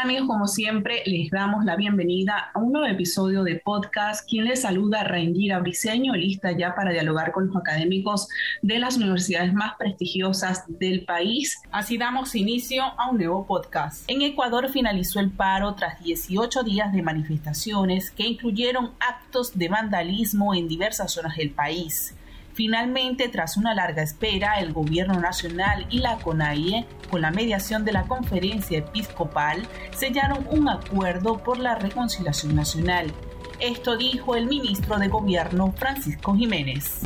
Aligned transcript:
Hola, 0.00 0.08
¿qué 0.08 0.14
tal 0.14 0.20
amigos? 0.20 0.28
Como 0.28 0.46
siempre, 0.46 1.02
les 1.04 1.30
damos 1.30 1.64
la 1.64 1.76
bienvenida 1.76 2.50
a 2.54 2.58
un 2.58 2.72
nuevo 2.72 2.86
episodio 2.86 3.42
de 3.42 3.56
podcast. 3.56 4.26
Quien 4.26 4.46
les 4.46 4.62
saluda, 4.62 5.04
Raingira 5.04 5.58
Briceño, 5.58 6.14
lista 6.14 6.52
ya 6.52 6.74
para 6.74 6.92
dialogar 6.92 7.32
con 7.32 7.48
los 7.48 7.56
académicos 7.56 8.28
de 8.62 8.78
las 8.78 8.96
universidades 8.96 9.52
más 9.52 9.74
prestigiosas 9.78 10.64
del 10.68 11.04
país. 11.04 11.60
Así 11.70 11.98
damos 11.98 12.34
inicio 12.34 12.82
a 12.82 13.10
un 13.10 13.18
nuevo 13.18 13.46
podcast. 13.46 14.04
En 14.08 14.22
Ecuador 14.22 14.70
finalizó 14.70 15.20
el 15.20 15.30
paro 15.30 15.74
tras 15.74 16.02
18 16.02 16.62
días 16.62 16.92
de 16.92 17.02
manifestaciones 17.02 18.10
que 18.10 18.26
incluyeron 18.26 18.92
actos 19.00 19.58
de 19.58 19.68
vandalismo 19.68 20.54
en 20.54 20.66
diversas 20.66 21.12
zonas 21.12 21.36
del 21.36 21.50
país. 21.50 22.14
Finalmente, 22.54 23.28
tras 23.28 23.56
una 23.56 23.74
larga 23.74 24.02
espera, 24.02 24.60
el 24.60 24.72
Gobierno 24.72 25.20
Nacional 25.20 25.86
y 25.90 25.98
la 25.98 26.16
CONAIE, 26.18 26.84
con 27.10 27.20
la 27.20 27.30
mediación 27.30 27.84
de 27.84 27.92
la 27.92 28.04
Conferencia 28.04 28.78
Episcopal, 28.78 29.66
sellaron 29.96 30.46
un 30.50 30.68
acuerdo 30.68 31.38
por 31.38 31.58
la 31.58 31.76
reconciliación 31.76 32.54
nacional. 32.54 33.12
Esto 33.60 33.96
dijo 33.96 34.36
el 34.36 34.46
ministro 34.46 34.98
de 34.98 35.08
Gobierno 35.08 35.72
Francisco 35.76 36.34
Jiménez. 36.34 37.02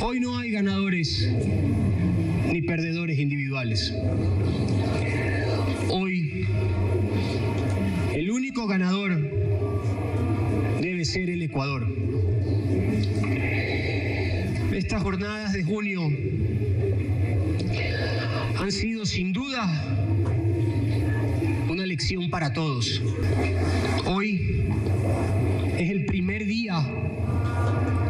Hoy 0.00 0.20
no 0.20 0.38
hay 0.38 0.52
ganadores 0.52 1.28
ni 2.52 2.62
perdedores 2.62 3.18
individuales. 3.18 3.92
Hoy 5.90 6.46
el 8.14 8.30
único 8.30 8.66
ganador 8.66 9.20
debe 10.80 11.04
ser 11.04 11.30
el 11.30 11.42
Ecuador. 11.42 11.86
Estas 14.76 15.02
jornadas 15.02 15.54
de 15.54 15.64
junio 15.64 16.02
han 18.58 18.70
sido 18.70 19.06
sin 19.06 19.32
duda 19.32 19.66
una 21.70 21.86
lección 21.86 22.28
para 22.28 22.52
todos. 22.52 23.00
Hoy 24.04 24.66
es 25.78 25.90
el 25.90 26.04
primer 26.04 26.44
día, 26.44 26.86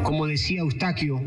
como 0.02 0.26
decía 0.26 0.62
Eustaquio, 0.62 1.22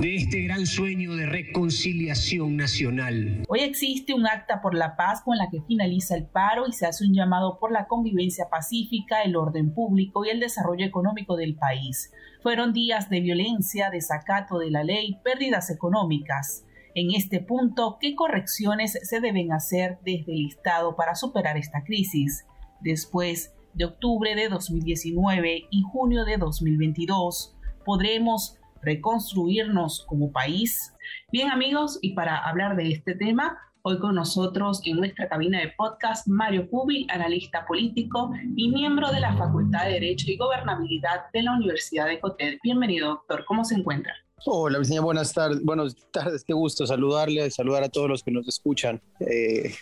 de 0.00 0.16
este 0.16 0.40
gran 0.40 0.64
sueño 0.64 1.14
de 1.14 1.26
reconciliación 1.26 2.56
nacional. 2.56 3.44
Hoy 3.48 3.60
existe 3.60 4.14
un 4.14 4.26
acta 4.26 4.62
por 4.62 4.74
la 4.74 4.96
paz 4.96 5.20
con 5.22 5.36
la 5.36 5.50
que 5.50 5.60
finaliza 5.60 6.16
el 6.16 6.26
paro 6.26 6.66
y 6.66 6.72
se 6.72 6.86
hace 6.86 7.04
un 7.04 7.12
llamado 7.12 7.58
por 7.58 7.70
la 7.70 7.86
convivencia 7.86 8.48
pacífica, 8.48 9.20
el 9.22 9.36
orden 9.36 9.74
público 9.74 10.24
y 10.24 10.30
el 10.30 10.40
desarrollo 10.40 10.86
económico 10.86 11.36
del 11.36 11.54
país. 11.54 12.12
Fueron 12.42 12.72
días 12.72 13.10
de 13.10 13.20
violencia, 13.20 13.90
desacato 13.90 14.58
de 14.58 14.70
la 14.70 14.84
ley, 14.84 15.18
pérdidas 15.22 15.68
económicas. 15.68 16.64
En 16.94 17.14
este 17.14 17.40
punto, 17.40 17.98
¿qué 18.00 18.14
correcciones 18.14 18.98
se 19.02 19.20
deben 19.20 19.52
hacer 19.52 19.98
desde 20.02 20.32
el 20.32 20.46
Estado 20.46 20.96
para 20.96 21.14
superar 21.14 21.58
esta 21.58 21.84
crisis? 21.84 22.46
Después 22.80 23.52
de 23.74 23.84
octubre 23.84 24.34
de 24.34 24.48
2019 24.48 25.66
y 25.70 25.82
junio 25.82 26.24
de 26.24 26.38
2022, 26.38 27.54
¿podremos 27.84 28.59
reconstruirnos 28.82 30.04
como 30.06 30.32
país? 30.32 30.94
Bien 31.32 31.50
amigos, 31.50 31.98
y 32.02 32.14
para 32.14 32.36
hablar 32.36 32.76
de 32.76 32.90
este 32.90 33.14
tema, 33.14 33.58
Hoy 33.82 33.98
con 33.98 34.14
nosotros 34.14 34.82
en 34.84 34.98
nuestra 34.98 35.26
cabina 35.26 35.58
de 35.58 35.68
podcast 35.68 36.28
Mario 36.28 36.68
Cubi, 36.68 37.06
analista 37.08 37.64
político 37.64 38.30
y 38.54 38.68
miembro 38.68 39.10
de 39.10 39.20
la 39.20 39.34
Facultad 39.38 39.86
de 39.86 39.92
Derecho 39.92 40.30
y 40.30 40.36
Gobernabilidad 40.36 41.30
de 41.32 41.42
la 41.42 41.54
Universidad 41.54 42.06
de 42.06 42.20
Cotet. 42.20 42.58
Bienvenido, 42.62 43.08
doctor. 43.08 43.46
¿Cómo 43.46 43.64
se 43.64 43.76
encuentra? 43.76 44.12
Hola, 44.44 44.76
Virginia, 44.76 45.00
buenas 45.00 45.32
tardes. 45.32 45.62
Buenas 45.62 45.96
tardes, 46.10 46.44
qué 46.44 46.52
gusto 46.52 46.86
saludarle, 46.86 47.50
saludar 47.50 47.82
a 47.82 47.88
todos 47.88 48.10
los 48.10 48.22
que 48.22 48.30
nos 48.30 48.46
escuchan. 48.48 49.00
Eh, 49.20 49.74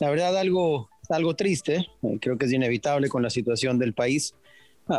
la 0.00 0.10
verdad, 0.10 0.36
algo, 0.36 0.88
algo 1.08 1.36
triste, 1.36 1.86
eh, 2.02 2.18
creo 2.20 2.38
que 2.38 2.46
es 2.46 2.52
inevitable 2.52 3.08
con 3.08 3.22
la 3.22 3.30
situación 3.30 3.78
del 3.78 3.94
país, 3.94 4.34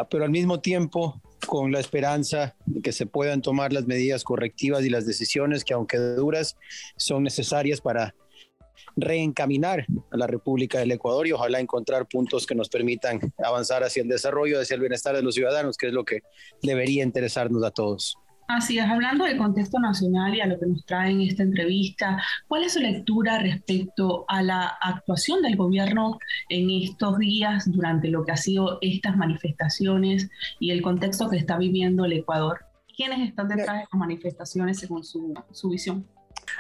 pero 0.10 0.24
al 0.24 0.32
mismo 0.32 0.60
tiempo 0.60 1.22
con 1.46 1.72
la 1.72 1.80
esperanza 1.80 2.56
de 2.66 2.82
que 2.82 2.92
se 2.92 3.06
puedan 3.06 3.42
tomar 3.42 3.74
las 3.74 3.88
medidas 3.88 4.24
correctivas 4.24 4.84
y 4.84 4.90
las 4.90 5.06
decisiones 5.06 5.64
que, 5.64 5.74
aunque 5.74 5.98
duras, 5.98 6.58
son 6.98 7.24
necesarias 7.24 7.82
para 7.82 8.14
reencaminar 8.96 9.86
a 10.12 10.18
la 10.18 10.28
República 10.28 10.80
del 10.80 10.92
Ecuador 10.92 11.28
y 11.28 11.32
ojalá 11.32 11.60
encontrar 11.60 12.08
puntos 12.08 12.46
que 12.46 12.56
nos 12.56 12.70
permitan 12.70 13.20
avanzar 13.44 13.84
hacia 13.84 14.04
el 14.04 14.10
desarrollo, 14.10 14.60
hacia 14.60 14.76
el 14.76 14.82
bienestar 14.82 15.16
de 15.16 15.24
los 15.24 15.36
ciudadanos, 15.36 15.78
que 15.78 15.88
es 15.88 15.94
lo 15.94 16.06
que 16.06 16.22
debería 16.62 17.04
interesarnos 17.04 17.64
a 17.64 17.72
todos. 17.72 18.18
Así 18.50 18.80
es, 18.80 18.86
hablando 18.86 19.26
del 19.26 19.38
contexto 19.38 19.78
nacional 19.78 20.34
y 20.34 20.42
a 20.42 20.48
lo 20.48 20.60
que 20.60 20.66
nos 20.66 20.84
trae 20.84 21.12
en 21.12 21.22
esta 21.22 21.44
entrevista, 21.44 22.20
¿cuál 22.48 22.64
es 22.64 22.74
su 22.74 22.80
lectura 22.80 23.38
respecto 23.38 24.26
a 24.28 24.42
la 24.42 24.66
actuación 24.82 25.44
del 25.44 25.56
gobierno 25.56 26.18
en 26.50 26.72
estos 26.72 27.20
días 27.20 27.72
durante 27.72 28.08
lo 28.08 28.26
que 28.26 28.32
ha 28.32 28.38
sido 28.38 28.80
estas 28.82 29.16
manifestaciones 29.16 30.32
y 30.60 30.72
el 30.72 30.82
contexto 30.82 31.30
que 31.30 31.38
está 31.38 31.60
viviendo 31.60 32.06
el 32.06 32.14
Ecuador? 32.14 32.66
¿Quiénes 32.98 33.30
están 33.30 33.50
detrás 33.50 33.82
de 33.82 33.88
las 33.92 34.00
manifestaciones 34.00 34.80
según 34.80 35.04
su, 35.04 35.36
su 35.52 35.70
visión? 35.70 36.08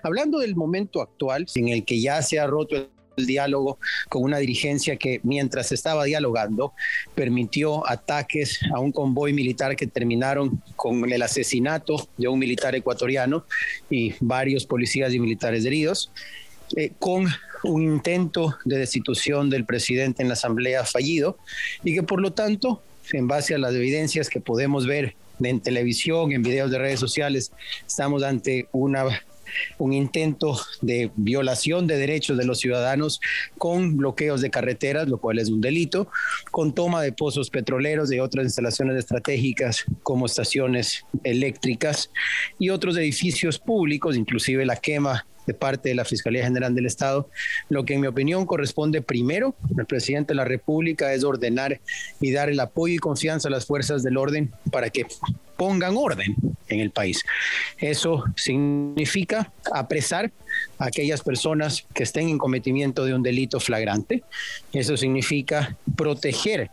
Hablando 0.03 0.37
del 0.37 0.55
momento 0.55 1.01
actual, 1.01 1.47
en 1.55 1.69
el 1.69 1.85
que 1.85 1.99
ya 1.99 2.21
se 2.21 2.39
ha 2.39 2.45
roto 2.45 2.87
el 3.19 3.27
diálogo 3.27 3.77
con 4.09 4.23
una 4.23 4.37
dirigencia 4.37 4.95
que 4.95 5.19
mientras 5.23 5.71
estaba 5.71 6.05
dialogando 6.05 6.73
permitió 7.15 7.87
ataques 7.87 8.59
a 8.73 8.79
un 8.79 8.91
convoy 8.91 9.33
militar 9.33 9.75
que 9.75 9.87
terminaron 9.87 10.61
con 10.75 11.11
el 11.11 11.21
asesinato 11.21 12.07
de 12.17 12.27
un 12.27 12.39
militar 12.39 12.75
ecuatoriano 12.75 13.45
y 13.89 14.15
varios 14.19 14.65
policías 14.65 15.13
y 15.13 15.19
militares 15.19 15.65
heridos, 15.65 16.11
eh, 16.75 16.91
con 16.99 17.27
un 17.63 17.83
intento 17.83 18.57
de 18.65 18.77
destitución 18.77 19.49
del 19.49 19.65
presidente 19.65 20.21
en 20.21 20.29
la 20.29 20.33
asamblea 20.33 20.85
fallido 20.85 21.37
y 21.83 21.93
que 21.93 22.03
por 22.03 22.21
lo 22.21 22.31
tanto, 22.33 22.81
en 23.11 23.27
base 23.27 23.55
a 23.55 23.57
las 23.57 23.73
evidencias 23.73 24.29
que 24.29 24.39
podemos 24.39 24.85
ver 24.85 25.15
en 25.41 25.59
televisión, 25.61 26.31
en 26.31 26.43
videos 26.43 26.69
de 26.71 26.79
redes 26.79 26.99
sociales, 26.99 27.51
estamos 27.87 28.23
ante 28.23 28.67
una 28.71 29.05
un 29.77 29.93
intento 29.93 30.59
de 30.81 31.11
violación 31.15 31.87
de 31.87 31.97
derechos 31.97 32.37
de 32.37 32.45
los 32.45 32.59
ciudadanos 32.59 33.19
con 33.57 33.97
bloqueos 33.97 34.41
de 34.41 34.49
carreteras, 34.49 35.07
lo 35.07 35.17
cual 35.17 35.39
es 35.39 35.49
un 35.49 35.61
delito, 35.61 36.09
con 36.51 36.73
toma 36.73 37.01
de 37.01 37.11
pozos 37.11 37.49
petroleros 37.49 38.11
y 38.11 38.19
otras 38.19 38.45
instalaciones 38.45 38.97
estratégicas 38.97 39.85
como 40.03 40.25
estaciones 40.25 41.05
eléctricas 41.23 42.11
y 42.57 42.69
otros 42.69 42.97
edificios 42.97 43.59
públicos, 43.59 44.15
inclusive 44.15 44.65
la 44.65 44.75
quema 44.75 45.25
de 45.49 45.55
parte 45.55 45.89
de 45.89 45.95
la 45.95 46.05
Fiscalía 46.05 46.43
General 46.43 46.75
del 46.75 46.85
Estado. 46.85 47.27
Lo 47.69 47.83
que 47.83 47.95
en 47.95 48.01
mi 48.01 48.07
opinión 48.07 48.45
corresponde 48.45 49.01
primero 49.01 49.55
al 49.75 49.87
presidente 49.87 50.33
de 50.33 50.35
la 50.35 50.45
República 50.45 51.11
es 51.11 51.23
ordenar 51.23 51.79
y 52.21 52.31
dar 52.31 52.49
el 52.49 52.59
apoyo 52.59 52.93
y 52.93 52.99
confianza 52.99 53.47
a 53.47 53.51
las 53.51 53.65
fuerzas 53.65 54.03
del 54.03 54.17
orden 54.17 54.51
para 54.71 54.91
que 54.91 55.07
pongan 55.57 55.97
orden 55.97 56.35
en 56.67 56.79
el 56.79 56.91
país. 56.91 57.23
Eso 57.79 58.25
significa 58.35 59.51
apresar 59.73 60.31
a 60.77 60.85
aquellas 60.85 61.23
personas 61.23 61.83
que 61.95 62.03
estén 62.03 62.29
en 62.29 62.37
cometimiento 62.37 63.03
de 63.05 63.15
un 63.15 63.23
delito 63.23 63.59
flagrante. 63.59 64.23
Eso 64.71 64.97
significa 64.97 65.75
proteger 65.95 66.69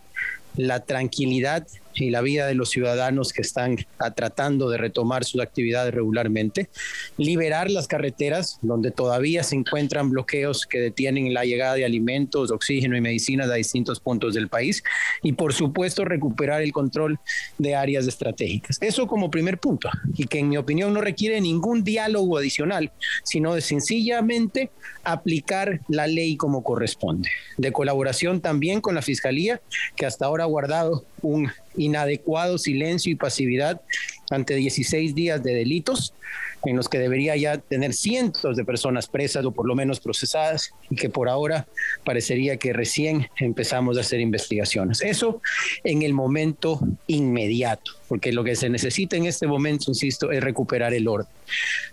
la 0.55 0.81
tranquilidad 0.81 1.67
y 2.05 2.11
la 2.11 2.21
vida 2.21 2.47
de 2.47 2.55
los 2.55 2.71
ciudadanos 2.71 3.33
que 3.33 3.43
están 3.43 3.77
tratando 4.15 4.69
de 4.71 4.79
retomar 4.79 5.25
sus 5.25 5.41
actividades 5.41 5.95
regularmente, 5.95 6.69
liberar 7.17 7.71
las 7.71 7.89
carreteras 7.89 8.59
donde 8.63 8.91
todavía 8.91 9.43
se 9.43 9.57
encuentran 9.57 10.11
bloqueos 10.11 10.67
que 10.67 10.79
detienen 10.79 11.33
la 11.33 11.45
llegada 11.45 11.75
de 11.75 11.85
alimentos, 11.85 12.51
oxígeno 12.51 12.97
y 12.97 13.01
medicinas 13.01 13.51
a 13.51 13.55
distintos 13.55 14.01
puntos 14.01 14.35
del 14.35 14.49
país 14.49 14.83
y 15.23 15.33
por 15.33 15.53
supuesto 15.53 16.05
recuperar 16.05 16.63
el 16.63 16.73
control 16.73 17.19
de 17.59 17.75
áreas 17.75 18.07
estratégicas. 18.07 18.79
Eso 18.81 19.07
como 19.07 19.31
primer 19.31 19.59
punto 19.59 19.89
y 20.15 20.27
que 20.27 20.41
en 20.41 20.49
mi 20.49 20.57
opinión 20.57 20.93
no 20.93 21.01
requiere 21.01 21.41
ningún 21.41 21.85
diálogo 21.85 22.39
adicional, 22.39 22.93
sino 23.25 23.55
de 23.55 23.61
sencillamente 23.61 24.71
aplicar 25.05 25.81
la 25.89 26.07
ley 26.07 26.37
como 26.37 26.63
corresponde, 26.63 27.31
de 27.57 27.73
colaboración 27.73 28.41
también 28.41 28.81
con 28.81 28.95
la 28.95 29.03
Fiscalía, 29.03 29.61
que 29.97 30.07
hasta 30.07 30.27
ahora 30.27 30.45
ha 30.45 30.49
guardado 30.49 31.05
un 31.23 31.51
inadecuado 31.87 32.59
silencio 32.59 33.12
y 33.12 33.17
pasividad 33.17 33.81
ante 34.31 34.55
16 34.55 35.15
días 35.15 35.43
de 35.43 35.55
delitos 35.55 36.12
en 36.65 36.77
los 36.77 36.88
que 36.88 36.99
debería 36.99 37.37
ya 37.37 37.59
tener 37.59 37.94
cientos 37.94 38.56
de 38.56 38.65
personas 38.65 39.06
presas 39.06 39.44
o 39.44 39.53
por 39.53 39.67
lo 39.67 39.75
menos 39.75 40.00
procesadas 40.00 40.73
y 40.91 40.97
que 40.97 41.09
por 41.09 41.29
ahora 41.29 41.67
parecería 42.05 42.56
que 42.56 42.73
recién 42.73 43.29
empezamos 43.38 43.97
a 43.97 44.00
hacer 44.00 44.21
investigaciones. 44.21 45.00
Eso 45.00 45.41
en 45.85 46.03
el 46.03 46.12
momento 46.12 46.81
inmediato, 47.06 47.93
porque 48.09 48.33
lo 48.33 48.43
que 48.43 48.56
se 48.56 48.69
necesita 48.69 49.17
en 49.17 49.27
este 49.27 49.47
momento, 49.47 49.85
insisto, 49.88 50.33
es 50.33 50.43
recuperar 50.43 50.93
el 50.93 51.06
orden. 51.06 51.29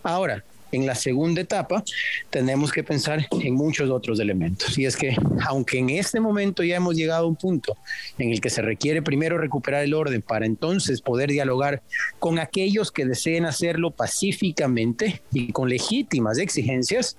Ahora, 0.01 0.43
en 0.73 0.85
la 0.85 0.95
segunda 0.95 1.41
etapa 1.41 1.83
tenemos 2.29 2.71
que 2.71 2.83
pensar 2.83 3.27
en 3.31 3.53
muchos 3.53 3.89
otros 3.89 4.19
elementos. 4.19 4.77
Y 4.77 4.85
es 4.85 4.97
que, 4.97 5.15
aunque 5.47 5.77
en 5.77 5.91
este 5.91 6.19
momento 6.19 6.63
ya 6.63 6.75
hemos 6.75 6.95
llegado 6.95 7.25
a 7.25 7.27
un 7.27 7.35
punto 7.35 7.77
en 8.17 8.31
el 8.31 8.41
que 8.41 8.49
se 8.49 8.61
requiere 8.61 9.01
primero 9.01 9.37
recuperar 9.37 9.83
el 9.83 9.93
orden 9.93 10.21
para 10.21 10.45
entonces 10.45 11.01
poder 11.01 11.29
dialogar 11.29 11.81
con 12.19 12.39
aquellos 12.39 12.91
que 12.91 13.05
deseen 13.05 13.45
hacerlo 13.45 13.91
pacíficamente 13.91 15.21
y 15.31 15.51
con 15.51 15.69
legítimas 15.69 16.39
exigencias, 16.39 17.17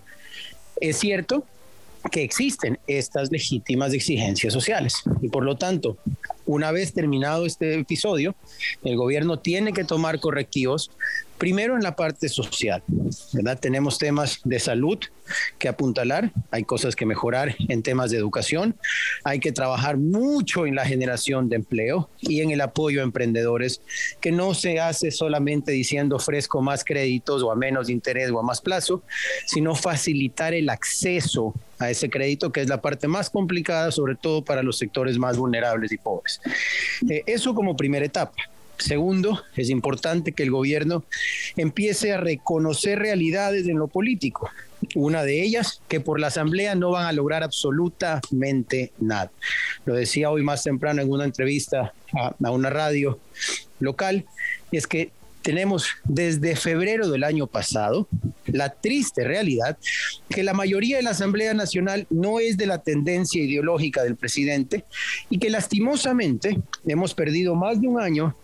es 0.80 0.98
cierto 0.98 1.46
que 2.10 2.22
existen 2.22 2.78
estas 2.86 3.30
legítimas 3.30 3.92
exigencias 3.94 4.52
sociales. 4.52 5.02
Y 5.22 5.28
por 5.28 5.44
lo 5.44 5.56
tanto, 5.56 5.96
una 6.44 6.70
vez 6.70 6.92
terminado 6.92 7.46
este 7.46 7.78
episodio, 7.78 8.34
el 8.82 8.96
gobierno 8.96 9.38
tiene 9.38 9.72
que 9.72 9.84
tomar 9.84 10.20
correctivos 10.20 10.90
Primero 11.38 11.76
en 11.76 11.82
la 11.82 11.96
parte 11.96 12.28
social, 12.28 12.82
¿verdad? 13.32 13.58
Tenemos 13.58 13.98
temas 13.98 14.40
de 14.44 14.58
salud 14.60 14.98
que 15.58 15.68
apuntalar, 15.68 16.30
hay 16.50 16.64
cosas 16.64 16.94
que 16.94 17.06
mejorar 17.06 17.56
en 17.68 17.82
temas 17.82 18.10
de 18.10 18.18
educación, 18.18 18.76
hay 19.24 19.40
que 19.40 19.52
trabajar 19.52 19.96
mucho 19.96 20.66
en 20.66 20.74
la 20.74 20.84
generación 20.84 21.48
de 21.48 21.56
empleo 21.56 22.08
y 22.20 22.40
en 22.40 22.50
el 22.50 22.60
apoyo 22.60 23.00
a 23.00 23.04
emprendedores, 23.04 23.80
que 24.20 24.32
no 24.32 24.54
se 24.54 24.80
hace 24.80 25.10
solamente 25.10 25.72
diciendo 25.72 26.16
ofrezco 26.16 26.62
más 26.62 26.84
créditos 26.84 27.42
o 27.42 27.50
a 27.50 27.56
menos 27.56 27.90
interés 27.90 28.30
o 28.30 28.38
a 28.38 28.42
más 28.42 28.60
plazo, 28.60 29.02
sino 29.46 29.74
facilitar 29.74 30.54
el 30.54 30.68
acceso 30.68 31.54
a 31.78 31.90
ese 31.90 32.08
crédito, 32.08 32.52
que 32.52 32.60
es 32.60 32.68
la 32.68 32.80
parte 32.80 33.08
más 33.08 33.30
complicada, 33.30 33.90
sobre 33.90 34.14
todo 34.14 34.44
para 34.44 34.62
los 34.62 34.78
sectores 34.78 35.18
más 35.18 35.36
vulnerables 35.36 35.90
y 35.92 35.98
pobres. 35.98 36.40
Eh, 37.08 37.22
eso 37.26 37.54
como 37.54 37.76
primera 37.76 38.06
etapa. 38.06 38.34
Segundo, 38.78 39.42
es 39.56 39.70
importante 39.70 40.32
que 40.32 40.42
el 40.42 40.50
gobierno 40.50 41.04
empiece 41.56 42.12
a 42.12 42.18
reconocer 42.18 42.98
realidades 42.98 43.66
en 43.66 43.78
lo 43.78 43.88
político. 43.88 44.50
Una 44.94 45.22
de 45.22 45.42
ellas, 45.42 45.80
que 45.88 46.00
por 46.00 46.20
la 46.20 46.26
Asamblea 46.26 46.74
no 46.74 46.90
van 46.90 47.06
a 47.06 47.12
lograr 47.12 47.42
absolutamente 47.42 48.92
nada. 48.98 49.30
Lo 49.84 49.94
decía 49.94 50.30
hoy 50.30 50.42
más 50.42 50.62
temprano 50.62 51.00
en 51.02 51.10
una 51.10 51.24
entrevista 51.24 51.94
a, 52.12 52.50
una 52.50 52.68
radio 52.68 53.18
local, 53.80 54.24
es 54.72 54.86
que 54.86 55.10
tenemos 55.42 55.88
desde 56.04 56.56
febrero 56.56 57.08
del 57.10 57.22
año 57.22 57.46
pasado 57.46 58.08
la 58.46 58.70
triste 58.70 59.24
realidad 59.24 59.76
que 60.30 60.42
la 60.42 60.54
mayoría 60.54 60.96
de 60.96 61.02
la 61.02 61.10
Asamblea 61.10 61.52
Nacional 61.52 62.06
no 62.08 62.40
es 62.40 62.56
de 62.56 62.64
la 62.66 62.78
tendencia 62.78 63.42
ideológica 63.42 64.02
del 64.02 64.16
presidente 64.16 64.84
y 65.28 65.38
que 65.38 65.50
lastimosamente 65.50 66.58
hemos 66.86 67.12
perdido 67.14 67.54
más 67.54 67.78
de 67.78 67.88
un 67.88 68.00
año 68.00 68.34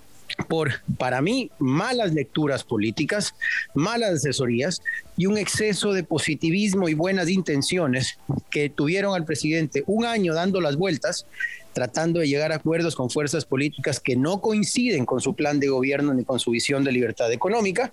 por, 0.48 0.72
para 0.98 1.20
mí, 1.20 1.50
malas 1.58 2.12
lecturas 2.12 2.64
políticas, 2.64 3.34
malas 3.74 4.14
asesorías 4.14 4.82
y 5.16 5.26
un 5.26 5.38
exceso 5.38 5.92
de 5.92 6.02
positivismo 6.02 6.88
y 6.88 6.94
buenas 6.94 7.28
intenciones 7.28 8.18
que 8.50 8.68
tuvieron 8.68 9.14
al 9.14 9.24
presidente 9.24 9.84
un 9.86 10.04
año 10.04 10.34
dando 10.34 10.60
las 10.60 10.76
vueltas, 10.76 11.26
tratando 11.72 12.20
de 12.20 12.28
llegar 12.28 12.52
a 12.52 12.56
acuerdos 12.56 12.96
con 12.96 13.10
fuerzas 13.10 13.44
políticas 13.44 14.00
que 14.00 14.16
no 14.16 14.40
coinciden 14.40 15.06
con 15.06 15.20
su 15.20 15.34
plan 15.34 15.60
de 15.60 15.68
gobierno 15.68 16.14
ni 16.14 16.24
con 16.24 16.40
su 16.40 16.50
visión 16.50 16.84
de 16.84 16.92
libertad 16.92 17.30
económica 17.32 17.92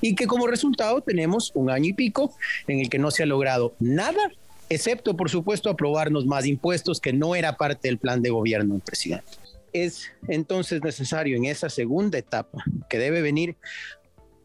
y 0.00 0.14
que 0.14 0.26
como 0.26 0.46
resultado 0.46 1.00
tenemos 1.02 1.52
un 1.54 1.70
año 1.70 1.90
y 1.90 1.92
pico 1.92 2.34
en 2.66 2.80
el 2.80 2.88
que 2.88 2.98
no 2.98 3.10
se 3.10 3.24
ha 3.24 3.26
logrado 3.26 3.74
nada 3.80 4.30
excepto 4.70 5.16
por 5.16 5.30
supuesto 5.30 5.70
aprobarnos 5.70 6.26
más 6.26 6.46
impuestos 6.46 7.00
que 7.00 7.12
no 7.12 7.34
era 7.34 7.56
parte 7.56 7.88
del 7.88 7.98
plan 7.98 8.22
de 8.22 8.30
gobierno 8.30 8.74
del 8.74 8.82
presidente. 8.82 9.47
Es 9.72 10.10
entonces 10.28 10.82
necesario 10.82 11.36
en 11.36 11.44
esa 11.44 11.68
segunda 11.68 12.18
etapa, 12.18 12.64
que 12.88 12.98
debe 12.98 13.22
venir 13.22 13.56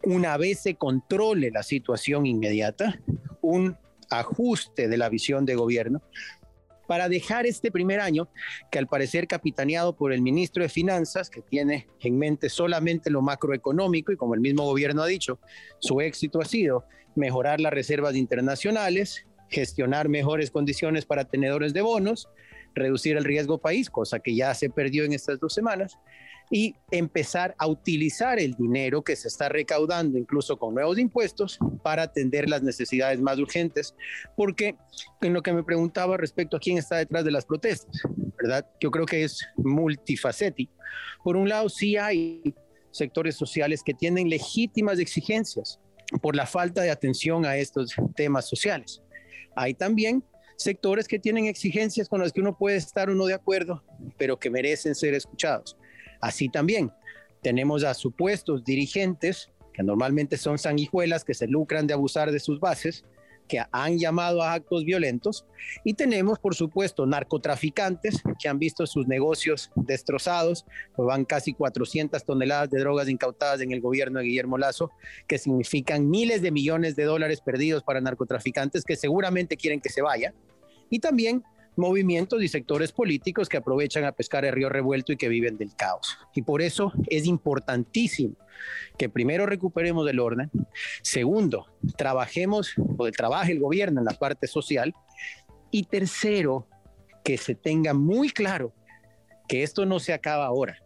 una 0.03 0.35
vez 0.37 0.59
se 0.59 0.75
controle 0.75 1.49
la 1.51 1.63
situación 1.63 2.25
inmediata, 2.25 2.99
un 3.41 3.77
ajuste 4.09 4.87
de 4.87 4.97
la 4.97 5.09
visión 5.09 5.45
de 5.45 5.55
gobierno 5.55 6.01
para 6.87 7.09
dejar 7.09 7.45
este 7.45 7.71
primer 7.71 7.99
año, 7.99 8.29
que 8.69 8.79
al 8.79 8.87
parecer 8.87 9.27
capitaneado 9.27 9.95
por 9.95 10.13
el 10.13 10.21
ministro 10.21 10.63
de 10.63 10.69
Finanzas, 10.69 11.29
que 11.29 11.41
tiene 11.41 11.87
en 12.01 12.17
mente 12.17 12.49
solamente 12.49 13.09
lo 13.09 13.21
macroeconómico 13.21 14.11
y 14.11 14.17
como 14.17 14.35
el 14.35 14.41
mismo 14.41 14.65
gobierno 14.65 15.01
ha 15.01 15.07
dicho, 15.07 15.39
su 15.79 16.01
éxito 16.01 16.41
ha 16.41 16.45
sido 16.45 16.85
mejorar 17.15 17.61
las 17.61 17.73
reservas 17.73 18.15
internacionales, 18.15 19.25
gestionar 19.49 20.09
mejores 20.09 20.51
condiciones 20.51 21.05
para 21.05 21.25
tenedores 21.25 21.73
de 21.73 21.81
bonos, 21.81 22.29
reducir 22.73 23.17
el 23.17 23.23
riesgo 23.23 23.57
país, 23.57 23.89
cosa 23.89 24.19
que 24.19 24.35
ya 24.35 24.53
se 24.53 24.69
perdió 24.69 25.03
en 25.03 25.13
estas 25.13 25.39
dos 25.39 25.53
semanas, 25.53 25.97
y 26.51 26.75
empezar 26.91 27.55
a 27.57 27.67
utilizar 27.67 28.39
el 28.39 28.53
dinero 28.53 29.01
que 29.01 29.15
se 29.15 29.27
está 29.27 29.49
recaudando, 29.49 30.17
incluso 30.17 30.57
con 30.57 30.75
nuevos 30.75 30.99
impuestos, 30.99 31.57
para 31.81 32.03
atender 32.03 32.49
las 32.49 32.61
necesidades 32.61 33.19
más 33.19 33.39
urgentes, 33.39 33.95
porque 34.35 34.75
en 35.21 35.33
lo 35.33 35.41
que 35.41 35.53
me 35.53 35.63
preguntaba 35.63 36.17
respecto 36.17 36.57
a 36.57 36.59
quién 36.59 36.77
está 36.77 36.97
detrás 36.97 37.23
de 37.25 37.31
las 37.31 37.45
protestas, 37.45 38.01
¿verdad? 38.37 38.67
Yo 38.79 38.91
creo 38.91 39.05
que 39.05 39.23
es 39.23 39.43
multifacético. 39.55 40.73
Por 41.23 41.37
un 41.37 41.49
lado, 41.49 41.69
sí 41.69 41.97
hay 41.97 42.53
sectores 42.91 43.35
sociales 43.35 43.81
que 43.83 43.93
tienen 43.93 44.29
legítimas 44.29 44.99
exigencias 44.99 45.79
por 46.21 46.35
la 46.35 46.45
falta 46.45 46.81
de 46.81 46.91
atención 46.91 47.45
a 47.45 47.57
estos 47.57 47.95
temas 48.15 48.47
sociales. 48.47 49.01
Hay 49.55 49.73
también 49.73 50.23
sectores 50.55 51.07
que 51.07 51.19
tienen 51.19 51.45
exigencias 51.45 52.09
con 52.09 52.21
las 52.21 52.31
que 52.31 52.41
uno 52.41 52.57
puede 52.57 52.77
estar 52.77 53.09
uno 53.09 53.25
de 53.25 53.33
acuerdo, 53.33 53.83
pero 54.17 54.39
que 54.39 54.49
merecen 54.49 54.95
ser 54.95 55.13
escuchados. 55.13 55.77
Así 56.21 56.49
también 56.49 56.91
tenemos 57.41 57.83
a 57.83 57.93
supuestos 57.93 58.63
dirigentes, 58.63 59.49
que 59.73 59.83
normalmente 59.83 60.37
son 60.37 60.57
sanguijuelas 60.57 61.25
que 61.25 61.33
se 61.33 61.47
lucran 61.47 61.87
de 61.87 61.93
abusar 61.93 62.31
de 62.31 62.39
sus 62.39 62.59
bases, 62.59 63.03
que 63.47 63.61
han 63.71 63.99
llamado 63.99 64.41
a 64.41 64.53
actos 64.53 64.83
violentos, 64.83 65.45
y 65.83 65.93
tenemos, 65.93 66.39
por 66.39 66.55
supuesto, 66.55 67.05
narcotraficantes 67.05 68.21
que 68.41 68.49
han 68.49 68.59
visto 68.59 68.85
sus 68.87 69.07
negocios 69.07 69.71
destrozados, 69.75 70.65
pues 70.95 71.05
van 71.05 71.25
casi 71.25 71.53
400 71.53 72.23
toneladas 72.23 72.69
de 72.69 72.79
drogas 72.79 73.09
incautadas 73.09 73.61
en 73.61 73.71
el 73.71 73.81
gobierno 73.81 74.19
de 74.19 74.25
Guillermo 74.25 74.57
Lazo, 74.57 74.91
que 75.27 75.37
significan 75.37 76.09
miles 76.09 76.41
de 76.41 76.51
millones 76.51 76.95
de 76.95 77.03
dólares 77.03 77.41
perdidos 77.41 77.83
para 77.83 78.01
narcotraficantes 78.01 78.83
que 78.83 78.95
seguramente 78.95 79.57
quieren 79.57 79.81
que 79.81 79.89
se 79.89 80.01
vaya, 80.01 80.33
y 80.89 80.99
también 80.99 81.43
movimientos 81.75 82.43
y 82.43 82.47
sectores 82.47 82.91
políticos 82.91 83.49
que 83.49 83.57
aprovechan 83.57 84.05
a 84.05 84.11
pescar 84.11 84.45
el 84.45 84.53
río 84.53 84.69
revuelto 84.69 85.11
y 85.11 85.17
que 85.17 85.29
viven 85.29 85.57
del 85.57 85.75
caos. 85.75 86.17
Y 86.35 86.41
por 86.41 86.61
eso 86.61 86.93
es 87.07 87.25
importantísimo 87.25 88.35
que 88.97 89.09
primero 89.09 89.45
recuperemos 89.45 90.07
el 90.09 90.19
orden, 90.19 90.51
segundo, 91.01 91.67
trabajemos 91.97 92.73
o 92.97 93.11
trabaje 93.11 93.51
el 93.51 93.59
gobierno 93.59 93.99
en 93.99 94.05
la 94.05 94.13
parte 94.13 94.47
social 94.47 94.93
y 95.71 95.83
tercero, 95.83 96.67
que 97.23 97.37
se 97.37 97.55
tenga 97.55 97.93
muy 97.93 98.29
claro 98.29 98.73
que 99.47 99.63
esto 99.63 99.85
no 99.85 99.99
se 99.99 100.13
acaba 100.13 100.45
ahora. 100.45 100.77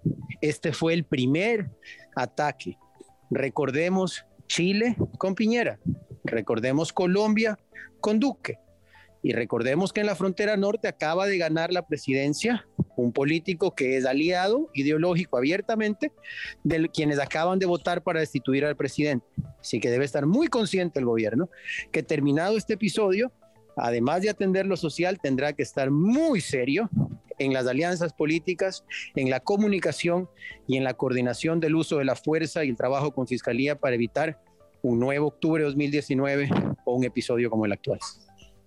Este 0.41 0.71
fue 0.71 0.93
el 0.93 1.03
primer 1.03 1.69
ataque. 2.15 2.77
Recordemos 3.29 4.25
Chile 4.47 4.95
con 5.17 5.35
Piñera, 5.35 5.79
recordemos 6.23 6.93
Colombia 6.93 7.57
con 7.99 8.19
Duque, 8.19 8.59
y 9.27 9.33
recordemos 9.33 9.91
que 9.91 9.99
en 9.99 10.05
la 10.05 10.15
frontera 10.15 10.55
norte 10.55 10.87
acaba 10.87 11.27
de 11.27 11.37
ganar 11.37 11.73
la 11.73 11.85
presidencia 11.85 12.65
un 12.95 13.11
político 13.11 13.75
que 13.75 13.97
es 13.97 14.05
aliado 14.05 14.69
ideológico 14.73 15.35
abiertamente 15.35 16.13
de 16.63 16.87
quienes 16.87 17.19
acaban 17.19 17.59
de 17.59 17.65
votar 17.65 18.03
para 18.03 18.21
destituir 18.21 18.63
al 18.63 18.77
presidente. 18.77 19.25
Así 19.59 19.81
que 19.81 19.89
debe 19.89 20.05
estar 20.05 20.25
muy 20.25 20.47
consciente 20.47 20.99
el 20.99 21.05
gobierno 21.05 21.49
que 21.91 22.03
terminado 22.03 22.55
este 22.55 22.75
episodio, 22.75 23.33
además 23.75 24.21
de 24.21 24.29
atender 24.29 24.65
lo 24.65 24.77
social, 24.77 25.19
tendrá 25.21 25.51
que 25.51 25.63
estar 25.63 25.91
muy 25.91 26.39
serio 26.39 26.89
en 27.37 27.51
las 27.51 27.67
alianzas 27.67 28.13
políticas, 28.13 28.85
en 29.13 29.29
la 29.29 29.41
comunicación 29.41 30.29
y 30.67 30.77
en 30.77 30.85
la 30.85 30.93
coordinación 30.93 31.59
del 31.59 31.75
uso 31.75 31.97
de 31.97 32.05
la 32.05 32.15
fuerza 32.15 32.63
y 32.63 32.69
el 32.69 32.77
trabajo 32.77 33.13
con 33.13 33.27
Fiscalía 33.27 33.77
para 33.77 33.95
evitar 33.95 34.41
un 34.81 35.01
nuevo 35.01 35.27
octubre 35.27 35.63
de 35.63 35.67
2019 35.67 36.49
o 36.85 36.95
un 36.95 37.03
episodio 37.03 37.49
como 37.49 37.65
el 37.65 37.73
actual. 37.73 37.99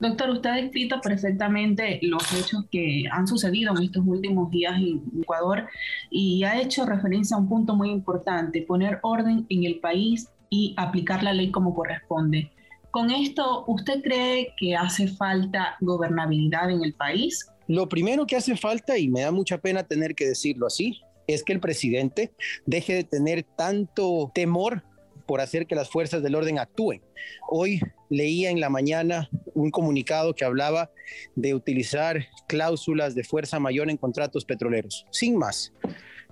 Doctor, 0.00 0.30
usted 0.30 0.49
ha 0.49 0.54
descrito 0.54 0.99
perfectamente 1.02 1.99
los 2.00 2.23
hechos 2.33 2.64
que 2.71 3.04
han 3.12 3.26
sucedido 3.26 3.76
en 3.76 3.85
estos 3.85 4.02
últimos 4.07 4.50
días 4.50 4.75
en 4.76 5.02
Ecuador 5.21 5.69
y 6.11 6.42
ha 6.42 6.59
hecho 6.59 6.87
referencia 6.87 7.37
a 7.37 7.40
un 7.40 7.50
punto 7.50 7.76
muy 7.76 7.90
importante, 7.90 8.62
poner 8.62 8.99
orden 9.02 9.45
en 9.50 9.64
el 9.64 9.78
país 9.78 10.30
y 10.49 10.75
aplicar 10.78 11.23
la 11.23 11.35
ley 11.35 11.50
como 11.50 11.75
corresponde. 11.75 12.50
Con 12.90 13.11
esto, 13.11 13.64
¿usted 13.66 14.02
cree 14.02 14.54
que 14.57 14.75
hace 14.75 15.07
falta 15.07 15.76
gobernabilidad 15.83 16.71
en 16.71 16.83
el 16.83 16.95
país? 16.95 17.47
Lo 17.69 17.87
primero 17.87 18.26
que 18.26 18.37
hace 18.37 18.57
falta, 18.57 18.97
y 18.97 19.09
me 19.09 19.21
da 19.21 19.30
mucha 19.30 19.59
pena 19.59 19.83
tener 19.83 20.14
que 20.14 20.26
decirlo 20.26 20.66
así, 20.66 20.99
es 21.26 21.45
que 21.45 21.52
el 21.52 21.61
presidente 21.61 22.33
deje 22.64 22.95
de 22.95 23.04
tener 23.04 23.42
tanto 23.42 24.33
temor 24.35 24.83
por 25.30 25.40
hacer 25.40 25.68
que 25.68 25.76
las 25.76 25.88
fuerzas 25.88 26.25
del 26.25 26.34
orden 26.34 26.58
actúen. 26.58 27.02
Hoy 27.49 27.80
leía 28.08 28.50
en 28.50 28.58
la 28.58 28.68
mañana 28.68 29.30
un 29.54 29.70
comunicado 29.70 30.34
que 30.34 30.44
hablaba 30.44 30.90
de 31.37 31.54
utilizar 31.54 32.26
cláusulas 32.49 33.14
de 33.14 33.22
fuerza 33.22 33.60
mayor 33.60 33.90
en 33.90 33.96
contratos 33.96 34.44
petroleros, 34.44 35.06
sin 35.12 35.37
más. 35.37 35.72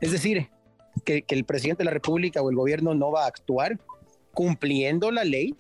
Es 0.00 0.11
decir, 0.11 0.49
que, 1.05 1.25
el 1.28 1.45
presidente 1.45 1.83
de 1.83 1.85
la 1.85 1.93
República 1.93 2.43
o 2.43 2.50
el 2.50 2.57
gobierno 2.57 2.93
no 2.93 3.12
va 3.12 3.23
a 3.23 3.28
actuar 3.28 3.78
cumpliendo 4.35 5.12
la 5.12 5.23
ley 5.23 5.55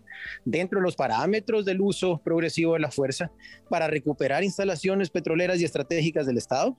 dentro 0.44 0.80
de 0.80 0.82
los 0.86 0.96
parámetros 0.96 1.64
del 1.64 1.80
uso 1.80 2.20
progresivo 2.24 2.72
de 2.72 2.80
la 2.80 2.90
fuerza 2.90 3.30
para 3.70 3.86
recuperar 3.86 4.42
instalaciones 4.42 5.10
petroleras 5.10 5.60
y 5.60 5.64
estratégicas 5.64 6.26
del 6.26 6.38
Estado. 6.38 6.76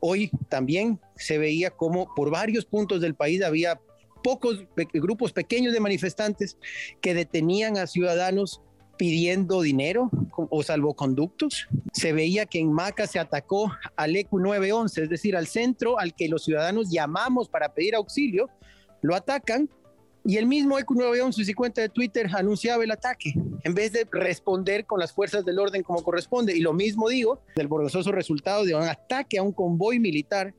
Hoy 0.00 0.30
también 0.50 1.00
se 1.14 1.38
veía 1.38 1.70
como 1.70 2.14
por 2.14 2.30
varios 2.30 2.66
puntos 2.66 3.00
del 3.00 3.14
país 3.14 3.42
había 3.42 3.80
pocos 4.26 4.64
grupos 4.92 5.32
pequeños 5.32 5.72
de 5.72 5.78
manifestantes 5.78 6.58
que 7.00 7.14
detenían 7.14 7.78
a 7.78 7.86
ciudadanos 7.86 8.60
pidiendo 8.96 9.60
dinero 9.60 10.10
o 10.36 10.64
salvoconductos. 10.64 11.68
Se 11.92 12.12
veía 12.12 12.44
que 12.44 12.58
en 12.58 12.72
Maca 12.72 13.06
se 13.06 13.20
atacó 13.20 13.70
al 13.94 14.16
ECU 14.16 14.40
911, 14.40 15.04
es 15.04 15.08
decir, 15.08 15.36
al 15.36 15.46
centro 15.46 16.00
al 16.00 16.12
que 16.12 16.28
los 16.28 16.42
ciudadanos 16.42 16.90
llamamos 16.90 17.48
para 17.48 17.72
pedir 17.72 17.94
auxilio, 17.94 18.50
lo 19.00 19.14
atacan 19.14 19.70
y 20.24 20.38
el 20.38 20.46
mismo 20.46 20.76
ECU 20.76 20.94
911 20.94 21.42
en 21.42 21.46
su 21.46 21.54
cuenta 21.54 21.82
de 21.82 21.88
Twitter 21.88 22.28
anunciaba 22.34 22.82
el 22.82 22.90
ataque 22.90 23.32
en 23.62 23.74
vez 23.74 23.92
de 23.92 24.08
responder 24.10 24.86
con 24.86 24.98
las 24.98 25.12
fuerzas 25.12 25.44
del 25.44 25.60
orden 25.60 25.84
como 25.84 26.02
corresponde. 26.02 26.56
Y 26.56 26.62
lo 26.62 26.72
mismo 26.72 27.08
digo 27.08 27.42
del 27.54 27.68
borroso 27.68 28.10
resultado 28.10 28.64
de 28.64 28.74
un 28.74 28.82
ataque 28.82 29.38
a 29.38 29.44
un 29.44 29.52
convoy 29.52 30.00
militar 30.00 30.52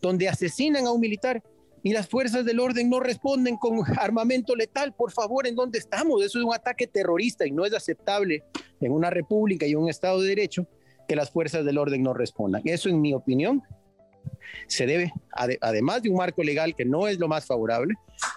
donde 0.00 0.28
asesinan 0.28 0.86
a 0.86 0.92
un 0.92 1.00
militar 1.00 1.42
y 1.88 1.92
las 1.94 2.06
fuerzas 2.06 2.44
del 2.44 2.60
orden 2.60 2.90
no 2.90 3.00
responden 3.00 3.56
con 3.56 3.80
armamento 3.98 4.54
letal. 4.54 4.92
Por 4.92 5.10
favor, 5.10 5.46
¿en 5.46 5.54
dónde 5.54 5.78
estamos? 5.78 6.22
Eso 6.22 6.38
es 6.38 6.44
un 6.44 6.52
ataque 6.52 6.86
terrorista 6.86 7.46
y 7.46 7.50
no 7.50 7.64
es 7.64 7.72
aceptable 7.72 8.44
en 8.82 8.92
una 8.92 9.08
república 9.08 9.66
y 9.66 9.74
un 9.74 9.88
Estado 9.88 10.20
de 10.20 10.28
Derecho 10.28 10.66
que 11.08 11.16
las 11.16 11.30
fuerzas 11.30 11.64
del 11.64 11.78
orden 11.78 12.02
no 12.02 12.12
respondan. 12.12 12.60
Eso, 12.66 12.90
en 12.90 13.00
mi 13.00 13.14
opinión, 13.14 13.62
se 14.66 14.84
debe, 14.84 15.14
además 15.62 16.02
de 16.02 16.10
un 16.10 16.16
marco 16.16 16.42
legal 16.42 16.76
que 16.76 16.84
no 16.84 17.08
es 17.08 17.18
lo 17.18 17.26
más 17.26 17.46
favorable, 17.46 17.94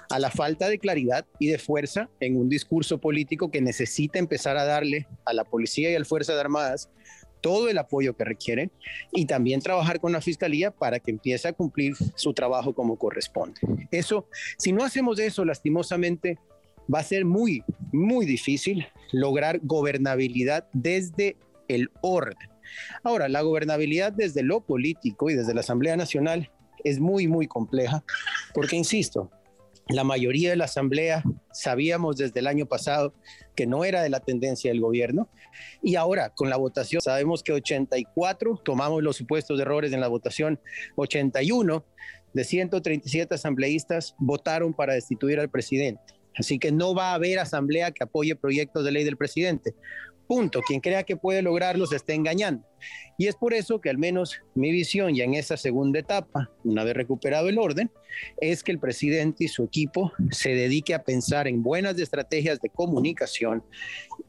a 0.10 0.18
la 0.18 0.32
falta 0.32 0.70
de 0.70 0.80
claridad 0.80 1.26
y 1.38 1.48
de 1.48 1.58
fuerza 1.58 2.10
en 2.22 2.38
un 2.38 2.48
discurso 2.48 3.00
político 3.00 3.52
que 3.52 3.60
necesita 3.60 4.18
empezar 4.18 4.56
a 4.56 4.64
darle 4.64 5.08
a 5.26 5.34
la 5.34 5.44
policía 5.44 5.92
y 5.92 5.96
a 5.96 6.00
las 6.00 6.08
Fuerzas 6.08 6.40
Armadas 6.40 6.90
todo 7.42 7.70
el 7.70 7.78
apoyo 7.78 8.16
que 8.16 8.24
requieren 8.24 8.72
y 9.12 9.26
también 9.26 9.60
trabajar 9.60 10.00
con 10.00 10.12
la 10.12 10.22
fiscalía 10.22 10.72
para 10.72 11.00
que 11.00 11.12
empiece 11.12 11.48
a 11.48 11.54
cumplir 11.54 11.96
su 12.16 12.34
trabajo 12.34 12.74
como 12.74 12.98
corresponde. 12.98 13.60
Eso, 13.92 14.28
si 14.58 14.72
no 14.72 14.84
hacemos 14.84 15.20
eso, 15.20 15.44
lastimosamente, 15.44 16.38
va 16.94 17.00
a 17.00 17.04
ser 17.04 17.26
muy, 17.26 17.64
muy 17.92 18.26
difícil 18.26 18.88
lograr 19.12 19.60
gobernabilidad 19.64 20.68
desde 20.74 21.38
el 21.68 21.90
orden. 22.02 22.38
Ahora, 23.04 23.28
la 23.28 23.42
gobernabilidad 23.42 24.14
desde 24.14 24.44
lo 24.44 24.62
político 24.62 25.30
y 25.30 25.36
desde 25.36 25.54
la 25.54 25.62
Asamblea 25.62 25.98
Nacional 25.98 26.52
es 26.84 27.00
muy, 27.00 27.28
muy 27.28 27.48
compleja, 27.48 28.04
porque, 28.54 28.76
insisto, 28.76 29.30
la 29.88 30.04
mayoría 30.04 30.50
de 30.52 30.56
la 30.56 30.66
Asamblea 30.66 31.24
sabíamos 31.54 32.18
desde 32.18 32.40
el 32.40 32.48
año 32.48 32.66
pasado 32.66 33.14
que 33.56 33.68
no 33.68 33.84
era 33.84 34.02
de 34.02 34.10
la 34.10 34.20
tendencia 34.20 34.72
del 34.72 34.82
gobierno 34.82 35.30
y 35.82 35.96
ahora 35.96 36.30
con 36.30 36.50
la 36.50 36.58
votación 36.58 37.02
sabemos 37.02 37.44
que 37.44 37.54
84, 37.54 38.62
tomamos 38.64 39.04
los 39.04 39.18
supuestos 39.18 39.60
errores 39.60 39.94
en 39.94 40.02
la 40.02 40.08
votación, 40.08 40.60
81 40.96 41.84
de 42.34 42.44
137 42.44 43.36
asambleístas 43.36 44.16
votaron 44.18 44.74
para 44.74 44.94
destituir 44.94 45.40
al 45.40 45.50
presidente. 45.50 46.02
Así 46.38 46.60
que 46.60 46.72
no 46.72 46.96
va 46.96 47.12
a 47.12 47.16
haber 47.16 47.40
asamblea 47.40 47.92
que 47.92 48.04
apoye 48.04 48.36
proyectos 48.36 48.86
de 48.86 48.92
ley 48.92 49.04
del 49.04 49.18
presidente. 49.18 49.76
Punto. 50.32 50.62
Quien 50.62 50.80
crea 50.80 51.04
que 51.04 51.18
puede 51.18 51.42
lograrlo 51.42 51.86
se 51.86 51.98
está 51.98 52.14
engañando. 52.14 52.66
Y 53.18 53.28
es 53.28 53.36
por 53.36 53.54
eso 53.54 53.82
que 53.82 53.90
al 53.90 53.98
menos 53.98 54.40
mi 54.56 54.72
visión 54.72 55.14
ya 55.14 55.26
en 55.26 55.34
esa 55.34 55.58
segunda 55.58 56.00
etapa, 56.00 56.50
una 56.64 56.86
vez 56.86 56.94
recuperado 56.94 57.50
el 57.50 57.60
orden, 57.60 57.92
es 58.40 58.64
que 58.64 58.72
el 58.72 58.80
presidente 58.80 59.44
y 59.44 59.48
su 59.50 59.66
equipo 59.66 60.14
se 60.30 60.52
dedique 60.56 60.94
a 60.94 61.04
pensar 61.04 61.50
en 61.50 61.62
buenas 61.62 62.00
estrategias 62.00 62.62
de 62.62 62.70
comunicación 62.70 63.62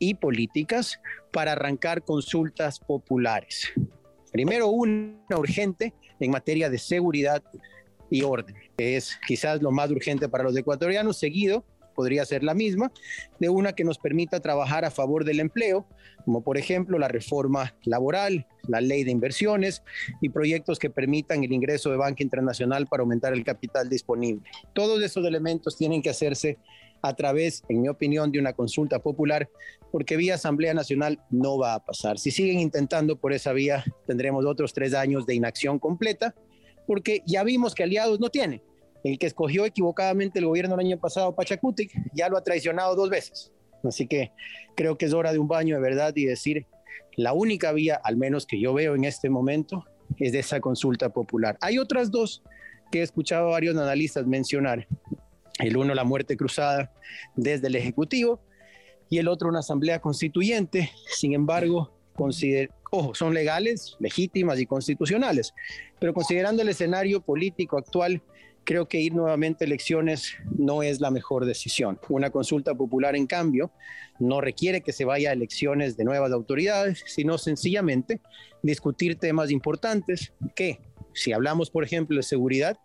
y 0.01 0.15
políticas 0.15 0.99
para 1.31 1.53
arrancar 1.53 2.03
consultas 2.03 2.81
populares. 2.81 3.69
Primero, 4.33 4.71
una 4.71 5.15
urgente 5.39 5.95
en 6.19 6.33
materia 6.33 6.69
de 6.69 6.79
seguridad 6.79 7.45
y 8.11 8.23
orden, 8.23 8.57
que 8.77 8.97
es 8.97 9.17
quizás 9.25 9.63
lo 9.63 9.71
más 9.71 9.89
urgente 9.89 10.29
para 10.29 10.43
los 10.43 10.57
ecuatorianos, 10.57 11.17
seguido 11.17 11.65
podría 11.93 12.25
ser 12.25 12.43
la 12.43 12.55
misma, 12.55 12.93
de 13.39 13.49
una 13.49 13.73
que 13.73 13.85
nos 13.85 13.99
permita 13.99 14.41
trabajar 14.41 14.85
a 14.85 14.91
favor 14.91 15.25
del 15.25 15.41
empleo, 15.41 15.87
como 16.25 16.43
por 16.43 16.59
ejemplo 16.59 16.99
la 16.99 17.09
reforma 17.09 17.75
laboral, 17.85 18.47
la 18.69 18.81
ley 18.81 19.05
de 19.05 19.11
inversiones 19.11 19.83
y 20.21 20.29
proyectos 20.29 20.79
que 20.79 20.91
permitan 20.91 21.45
el 21.45 21.53
ingreso 21.53 21.91
de 21.91 21.97
banca 21.97 22.23
internacional 22.23 22.87
para 22.87 23.03
aumentar 23.03 23.33
el 23.33 23.45
capital 23.45 23.89
disponible. 23.89 24.43
Todos 24.73 25.03
esos 25.03 25.25
elementos 25.25 25.77
tienen 25.77 26.03
que 26.03 26.11
hacerse 26.11 26.59
a 27.03 27.15
través, 27.15 27.65
en 27.69 27.83
mi 27.83 27.89
opinión, 27.89 28.31
de 28.31 28.39
una 28.39 28.53
consulta 28.53 29.01
popular, 29.01 29.49
porque 29.91 30.17
vía 30.17 30.37
Asamblea 30.37 30.73
Nacional 30.73 31.21
no 31.31 31.59
va 31.59 31.75
a 31.75 31.85
pasar. 31.85 32.19
Si 32.19 32.31
siguen 32.31 32.61
intentando 32.61 33.17
por 33.17 33.33
esa 33.33 33.53
vía, 33.53 33.85
tendremos 34.07 34.47
otros 34.47 34.73
tres 34.73 34.95
años 34.95 35.27
de 35.27 35.35
inacción 35.35 35.81
completa, 35.81 36.35
porque 36.87 37.23
ya 37.27 37.43
vimos 37.43 37.75
que 37.75 37.83
aliados 37.83 38.21
no 38.21 38.31
tiene 38.31 38.63
el 39.05 39.19
que 39.19 39.27
escogió 39.27 39.65
equivocadamente 39.65 40.39
el 40.39 40.47
gobierno 40.47 40.75
el 40.75 40.81
año 40.81 40.99
pasado, 40.99 41.35
Pachacutic, 41.35 41.93
ya 42.15 42.29
lo 42.29 42.37
ha 42.37 42.43
traicionado 42.43 42.95
dos 42.95 43.11
veces. 43.11 43.53
Así 43.85 44.07
que 44.07 44.33
creo 44.77 44.97
que 44.97 45.07
es 45.07 45.13
hora 45.13 45.33
de 45.33 45.39
un 45.39 45.49
baño 45.49 45.77
de 45.77 45.83
verdad 45.83 46.13
y 46.15 46.25
decir, 46.25 46.67
la 47.17 47.33
única 47.33 47.73
vía, 47.73 48.01
al 48.03 48.17
menos 48.17 48.47
que 48.47 48.61
yo 48.61 48.73
veo 48.73 48.95
en 48.95 49.05
este 49.05 49.29
momento, 49.29 49.85
es 50.19 50.33
de 50.33 50.39
esa 50.39 50.61
consulta 50.61 51.11
popular. 51.11 51.59
Hay 51.61 51.79
otras 51.79 52.11
dos 52.11 52.43
que 52.91 53.01
he 53.01 53.03
escuchado 53.03 53.49
a 53.49 53.53
varios 53.53 53.77
analistas 53.77 54.27
mencionar. 54.27 54.87
El 55.59 55.77
uno, 55.77 55.95
la 55.95 56.05
muerte 56.05 56.37
cruzada 56.37 56.93
desde 57.37 57.67
el 57.67 57.77
Ejecutivo, 57.77 58.41
y 59.11 59.19
el 59.19 59.29
otro, 59.29 59.49
una 59.49 59.59
asamblea 59.59 60.01
constituyente. 60.01 60.91
Sin 61.07 61.35
embargo, 61.35 61.93
ojo, 62.91 63.15
son 63.15 63.35
legales, 63.35 63.97
legítimas 63.99 64.61
y 64.61 64.67
constitucionales, 64.67 65.55
pero 65.99 66.15
considerando 66.15 66.63
el 66.63 66.69
escenario 66.69 67.21
político 67.21 67.79
actual, 67.79 68.23
creo 68.65 68.87
que 68.87 69.01
ir 69.01 69.15
nuevamente 69.15 69.65
a 69.65 69.67
elecciones 69.67 70.35
no 70.57 70.83
es 70.83 71.01
la 71.01 71.11
mejor 71.11 71.45
decisión. 71.45 71.99
Una 72.09 72.31
consulta 72.31 72.75
popular, 72.75 73.17
en 73.17 73.27
cambio, 73.27 73.73
no 74.19 74.41
requiere 74.41 74.83
que 74.83 74.93
se 74.93 75.05
vaya 75.05 75.31
a 75.31 75.33
elecciones 75.33 75.97
de 75.97 76.05
nuevas 76.05 76.33
autoridades, 76.33 77.03
sino 77.07 77.39
sencillamente 77.39 78.21
discutir 78.63 79.17
temas 79.17 79.51
importantes 79.51 80.33
que, 80.55 80.81
si 81.15 81.33
hablamos, 81.33 81.71
por 81.71 81.85
ejemplo, 81.85 82.17
de 82.17 82.23
seguridad, 82.23 82.77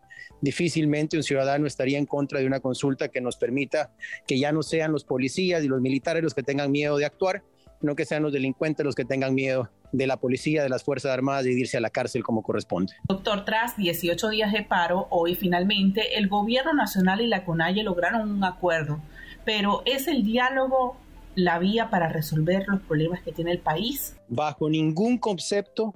difícilmente 0.42 1.18
un 1.18 1.24
ciudadano 1.24 1.68
estaría 1.68 1.98
en 1.98 2.06
contra 2.06 2.40
de 2.40 2.48
una 2.48 2.60
consulta 2.60 3.10
que 3.10 3.22
nos 3.22 3.38
permita 3.38 3.94
que 4.28 4.40
ya 4.40 4.52
no 4.52 4.64
sean 4.64 4.92
los 4.92 5.04
policías 5.04 5.64
y 5.64 5.68
los 5.68 5.82
militares 5.82 6.24
los 6.24 6.34
que 6.34 6.44
tengan 6.44 6.72
miedo 6.72 6.98
de 6.98 7.06
actuar, 7.06 7.44
no 7.82 7.96
que 7.96 8.06
sean 8.06 8.24
los 8.24 8.34
delincuentes 8.34 8.86
los 8.86 8.96
que 8.96 9.06
tengan 9.06 9.36
miedo 9.36 9.70
de 9.92 10.08
la 10.08 10.18
policía, 10.18 10.64
de 10.64 10.70
las 10.70 10.84
Fuerzas 10.84 11.12
Armadas 11.12 11.46
y 11.46 11.54
de 11.54 11.60
irse 11.62 11.78
a 11.78 11.82
la 11.82 11.90
cárcel 11.90 12.24
como 12.24 12.44
corresponde. 12.44 12.94
Doctor, 13.08 13.46
tras 13.46 13.78
18 13.78 14.30
días 14.30 14.52
de 14.52 14.64
paro, 14.64 15.08
hoy 15.10 15.36
finalmente 15.36 16.18
el 16.18 16.28
Gobierno 16.28 16.74
Nacional 16.74 17.22
y 17.22 17.28
la 17.28 17.46
CONAIE 17.46 17.84
lograron 17.84 18.30
un 18.30 18.44
acuerdo, 18.44 19.00
pero 19.46 19.84
¿es 19.86 20.08
el 20.08 20.24
diálogo 20.24 20.98
la 21.36 21.60
vía 21.60 21.90
para 21.90 22.10
resolver 22.10 22.66
los 22.68 22.82
problemas 22.82 23.22
que 23.22 23.32
tiene 23.32 23.52
el 23.52 23.60
país? 23.60 24.18
Bajo 24.28 24.70
ningún 24.70 25.18
concepto 25.18 25.94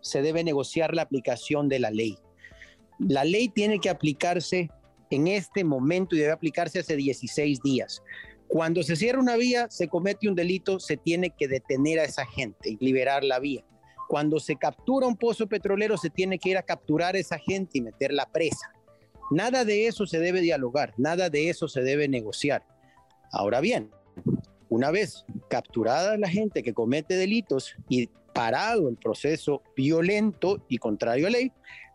se 0.00 0.22
debe 0.22 0.44
negociar 0.44 0.94
la 0.94 1.02
aplicación 1.02 1.68
de 1.68 1.80
la 1.80 1.90
ley. 1.90 2.18
La 2.98 3.24
ley 3.24 3.48
tiene 3.48 3.80
que 3.80 3.90
aplicarse 3.90 4.70
en 5.10 5.26
este 5.26 5.64
momento 5.64 6.14
y 6.14 6.20
debe 6.20 6.32
aplicarse 6.32 6.78
hace 6.78 6.96
16 6.96 7.60
días. 7.62 8.02
Cuando 8.54 8.84
se 8.84 8.94
cierra 8.94 9.18
una 9.18 9.36
vía, 9.36 9.66
se 9.68 9.88
comete 9.88 10.28
un 10.28 10.36
delito, 10.36 10.78
se 10.78 10.96
tiene 10.96 11.30
que 11.30 11.48
detener 11.48 11.98
a 11.98 12.04
esa 12.04 12.24
gente 12.24 12.70
y 12.70 12.76
liberar 12.76 13.24
la 13.24 13.40
vía. 13.40 13.64
Cuando 14.06 14.38
se 14.38 14.54
captura 14.54 15.08
un 15.08 15.16
pozo 15.16 15.48
petrolero, 15.48 15.98
se 15.98 16.08
tiene 16.08 16.38
que 16.38 16.50
ir 16.50 16.56
a 16.56 16.62
capturar 16.62 17.16
a 17.16 17.18
esa 17.18 17.36
gente 17.36 17.78
y 17.78 17.80
meter 17.80 18.12
la 18.12 18.30
presa. 18.30 18.72
Nada 19.32 19.64
de 19.64 19.88
eso 19.88 20.06
se 20.06 20.20
debe 20.20 20.40
dialogar, 20.40 20.94
nada 20.98 21.30
de 21.30 21.50
eso 21.50 21.66
se 21.66 21.82
debe 21.82 22.06
negociar. 22.06 22.64
Ahora 23.32 23.58
bien, 23.58 23.90
una 24.68 24.92
vez 24.92 25.24
capturada 25.50 26.16
la 26.16 26.28
gente 26.28 26.62
que 26.62 26.74
comete 26.74 27.16
delitos 27.16 27.74
y 27.88 28.06
parado 28.34 28.88
el 28.88 28.96
proceso 28.96 29.62
violento 29.74 30.64
y 30.68 30.78
contrario 30.78 31.26
a 31.26 31.30
ley, 31.30 31.50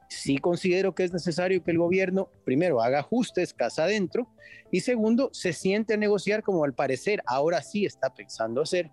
sí 0.09 0.37
considero 0.37 0.93
que 0.93 1.03
es 1.03 1.13
necesario 1.13 1.63
que 1.63 1.71
el 1.71 1.77
gobierno, 1.77 2.29
primero, 2.43 2.81
haga 2.81 2.99
ajustes 2.99 3.53
casa 3.53 3.83
adentro 3.83 4.27
y 4.71 4.81
segundo, 4.81 5.29
se 5.31 5.53
siente 5.53 5.93
a 5.93 5.97
negociar 5.97 6.43
como 6.43 6.63
al 6.63 6.73
parecer 6.73 7.21
ahora 7.25 7.61
sí 7.61 7.85
está 7.85 8.13
pensando 8.13 8.61
hacer 8.61 8.91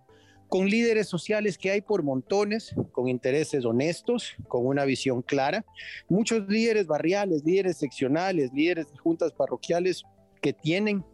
con 0.48 0.68
líderes 0.68 1.08
sociales 1.08 1.58
que 1.58 1.70
hay 1.70 1.80
por 1.80 2.02
montones, 2.02 2.74
con 2.92 3.08
intereses 3.08 3.64
honestos, 3.64 4.36
con 4.48 4.66
una 4.66 4.84
visión 4.84 5.22
clara, 5.22 5.64
muchos 6.08 6.48
líderes 6.48 6.86
barriales, 6.86 7.42
líderes 7.44 7.78
seccionales, 7.78 8.52
líderes 8.52 8.90
de 8.92 8.98
juntas 8.98 9.32
parroquiales 9.32 10.04
que 10.40 10.52
tienen 10.52 11.04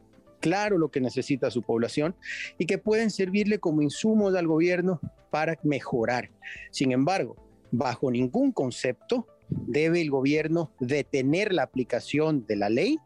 claro 0.41 0.77
lo 0.77 0.91
que 0.91 1.01
necesita 1.01 1.51
su 1.51 1.63
población 1.63 2.15
y 2.59 2.67
que 2.67 2.77
pueden 2.77 3.11
servirle 3.11 3.59
como 3.59 3.81
insumos 3.81 4.35
al 4.35 4.47
gobierno 4.47 5.01
para 5.31 5.59
mejorar. 5.63 6.31
Sin 6.71 6.93
embargo, 6.93 7.37
bajo 7.71 8.11
ningún 8.11 8.53
concepto 8.53 9.27
debe 9.67 10.01
el 10.01 10.11
gobierno 10.11 10.73
detener 10.81 11.53
la 11.53 11.63
aplicación 11.63 12.47
de 12.47 12.57
la 12.57 12.69
ley 12.69 12.99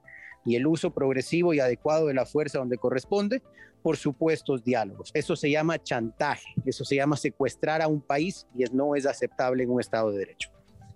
y 0.45 0.57
el 0.57 0.67
uso 0.67 0.93
progresivo 0.93 1.53
y 1.53 1.61
adecuado 1.61 2.07
de 2.07 2.15
la 2.15 2.25
fuerza 2.25 2.59
donde 2.59 2.79
corresponde 2.79 3.43
por 3.83 3.97
supuestos 3.97 4.65
diálogos. 4.65 5.11
Eso 5.15 5.37
se 5.37 5.51
llama 5.51 5.83
chantaje, 5.83 6.55
eso 6.65 6.85
se 6.85 6.97
llama 6.97 7.17
secuestrar 7.17 7.83
a 7.83 7.89
un 7.89 8.01
país 8.01 8.47
y 8.55 8.65
no 8.73 8.97
es 8.97 9.07
aceptable 9.07 9.63
en 9.63 9.71
un 9.71 9.81
Estado 9.81 10.11
de 10.11 10.19
Derecho. 10.19 10.51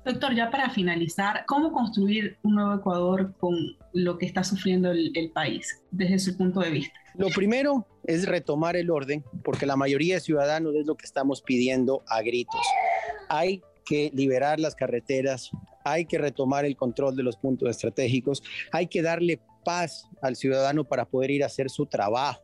Doctor, 0.04 0.35
ya 0.35 0.50
para 0.50 0.71
finalizar, 0.71 1.45
¿cómo 1.47 1.73
construir 1.73 2.38
un 2.42 2.54
nuevo 2.54 2.75
Ecuador 2.75 3.35
con 3.38 3.54
lo 3.92 4.16
que 4.16 4.25
está 4.25 4.42
sufriendo 4.42 4.90
el, 4.90 5.12
el, 5.14 5.30
país 5.30 5.83
desde 5.90 6.19
su 6.19 6.37
punto 6.37 6.61
de 6.61 6.71
vista? 6.71 6.99
Lo 7.14 7.28
primero 7.28 7.87
es 8.04 8.26
retomar 8.26 8.76
el 8.76 8.90
orden, 8.90 9.23
porque 9.45 9.66
la 9.66 9.76
mayoría 9.76 10.14
de 10.14 10.21
ciudadanos 10.21 10.75
es 10.75 10.87
lo 10.87 10.97
que 10.97 11.04
estamos 11.04 11.42
pidiendo 11.42 12.02
a 12.09 12.23
gritos. 12.23 12.61
Hay 13.28 13.62
que 13.90 14.09
liberar 14.14 14.61
las 14.61 14.76
carreteras, 14.76 15.50
hay 15.85 16.04
que 16.04 16.16
retomar 16.16 16.64
el 16.64 16.76
control 16.76 17.16
de 17.16 17.25
los 17.25 17.37
puntos 17.37 17.68
estratégicos, 17.68 18.40
hay 18.70 18.87
que 18.87 19.02
darle 19.02 19.40
paz 19.64 20.09
al 20.23 20.37
ciudadano 20.37 20.85
para 20.85 21.06
poder 21.06 21.32
ir 21.32 21.42
a 21.42 21.47
hacer 21.47 21.68
su 21.68 21.87
trabajo. 21.87 22.40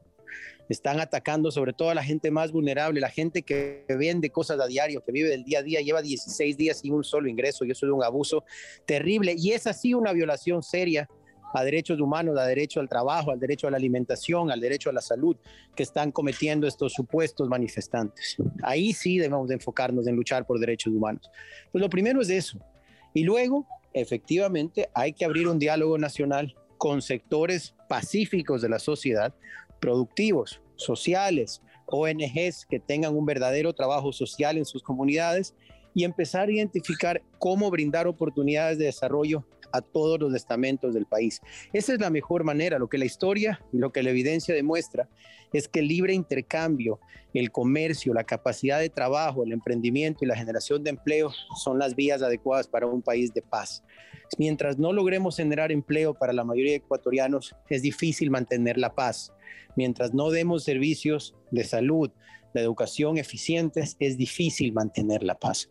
Están 0.69 0.99
atacando 0.99 1.53
sobre 1.53 1.73
todo 1.73 1.91
a 1.91 1.95
la 1.95 2.03
gente 2.03 2.33
más 2.33 2.51
vulnerable, 2.51 3.01
la 3.01 3.11
gente 3.11 3.43
que 3.43 3.85
vende 3.89 4.31
cosas 4.31 4.59
a 4.59 4.67
diario, 4.67 5.05
que 5.05 5.13
vive 5.13 5.29
del 5.29 5.45
día 5.45 5.61
a 5.61 5.63
día, 5.63 5.81
lleva 5.83 6.03
16 6.03 6.57
días 6.57 6.81
sin 6.81 6.93
un 6.93 7.05
solo 7.05 7.29
ingreso 7.29 7.65
y 7.65 7.71
eso 7.71 7.87
es 7.87 7.93
un 7.93 8.03
abuso 8.03 8.43
terrible. 8.85 9.37
Y 9.39 9.53
es 9.53 9.69
así 9.69 9.95
una 9.95 10.13
violación 10.13 10.65
seria 10.65 11.09
a 11.57 11.65
derechos 11.65 12.01
humanos, 12.01 12.39
a 12.39 12.45
derecho 12.45 12.81
al 12.81 12.89
trabajo, 12.89 13.31
al 13.31 13.41
derecho 13.41 13.67
a 13.67 13.71
la 13.71 13.79
alimentación, 13.79 14.51
al 14.51 14.61
derecho 14.61 14.91
a 14.91 14.93
la 14.93 15.01
salud 15.01 15.37
que 15.75 15.83
están 15.83 16.13
cometiendo 16.13 16.67
estos 16.67 16.93
supuestos 16.93 17.49
manifestantes. 17.49 18.37
Ahí 18.63 18.93
sí 18.93 19.17
debemos 19.17 19.49
de 19.49 19.55
enfocarnos 19.55 20.07
en 20.07 20.17
luchar 20.17 20.47
por 20.47 20.59
derechos 20.59 20.93
humanos. 20.93 21.31
Pues 21.73 21.81
lo 21.81 21.89
primero 21.89 22.21
es 22.21 22.29
eso. 22.29 22.59
Y 23.15 23.25
luego, 23.25 23.67
efectivamente, 23.95 24.91
hay 24.93 25.15
que 25.15 25.25
abrir 25.25 25.49
un 25.49 25.59
diálogo 25.59 25.97
nacional 25.97 26.55
con 26.77 27.01
sectores 27.01 27.75
pacíficos 27.89 28.61
de 28.61 28.69
la 28.69 28.79
sociedad 28.79 29.35
productivos, 29.81 30.61
sociales, 30.77 31.63
ONGs 31.87 32.67
que 32.69 32.81
tengan 32.81 33.17
un 33.17 33.25
verdadero 33.25 33.73
trabajo 33.73 34.13
social 34.13 34.59
en 34.59 34.67
sus 34.67 34.83
comunidades 34.83 35.55
y 35.95 36.05
empezar 36.05 36.49
a 36.49 36.53
identificar 36.53 37.23
cómo 37.39 37.71
brindar 37.71 38.07
oportunidades 38.07 38.77
de 38.77 38.85
desarrollo 38.85 39.47
a 39.73 39.81
todos 39.81 40.19
los 40.21 40.35
estamentos 40.35 40.95
del 40.95 41.07
país. 41.07 41.41
Esa 41.73 41.95
es 41.95 42.01
la 42.01 42.11
mejor 42.11 42.45
manera. 42.45 42.79
Lo 42.79 42.89
que 42.89 42.99
la 42.99 43.05
historia 43.05 43.61
y 43.73 43.79
lo 43.79 43.93
que 43.93 44.03
la 44.03 44.11
evidencia 44.11 44.55
demuestra 44.55 45.09
es 45.53 45.69
que 45.69 45.81
el 45.81 45.89
libre 45.89 46.13
intercambio, 46.13 47.01
el 47.33 47.51
comercio, 47.51 48.15
la 48.15 48.25
capacidad 48.25 48.81
de 48.81 48.91
trabajo, 48.91 49.45
el 49.45 49.53
emprendimiento 49.53 50.25
y 50.25 50.29
la 50.29 50.37
generación 50.37 50.83
de 50.83 50.91
empleo 50.91 51.31
son 51.57 51.79
las 51.79 51.95
vías 51.95 52.23
adecuadas 52.23 52.69
para 52.69 52.87
un 52.87 53.03
país 53.03 53.33
de 53.33 53.43
paz. 53.43 53.83
Mientras 54.39 54.79
no 54.79 54.93
logremos 54.93 55.37
generar 55.37 55.71
empleo 55.71 56.15
para 56.15 56.33
la 56.33 56.45
mayoría 56.45 56.73
de 56.73 56.79
ecuatorianos, 56.79 57.55
es 57.69 57.83
difícil 57.83 58.31
mantener 58.31 58.77
la 58.77 58.95
paz. 58.95 59.33
Mientras 59.77 60.15
no 60.15 60.31
demos 60.31 60.65
servicios 60.65 61.35
de 61.51 61.65
salud, 61.65 62.11
de 62.55 62.61
educación 62.63 63.19
eficientes, 63.19 63.97
es 64.01 64.17
difícil 64.17 64.73
mantener 64.73 65.23
la 65.23 65.39
paz. 65.39 65.69